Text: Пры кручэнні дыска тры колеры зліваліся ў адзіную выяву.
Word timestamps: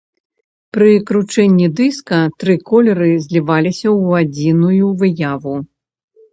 Пры 0.77 0.87
кручэнні 1.09 1.67
дыска 1.81 2.17
тры 2.45 2.57
колеры 2.71 3.11
зліваліся 3.29 3.87
ў 3.95 4.25
адзіную 4.25 4.85
выяву. 5.05 5.55